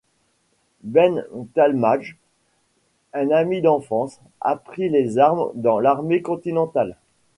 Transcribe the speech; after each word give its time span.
Ben 0.83 1.23
Tallmadge, 1.53 2.17
un 3.13 3.29
ami 3.29 3.61
d'enfance, 3.61 4.19
a 4.41 4.55
pris 4.55 4.89
les 4.89 5.19
armes 5.19 5.51
dans 5.53 5.77
l'armée 5.79 6.23
continentale. 6.23 6.97